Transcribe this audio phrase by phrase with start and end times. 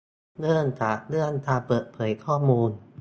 [0.39, 2.71] เริ่มจากเรื่องการเปิดเผยข้อมูล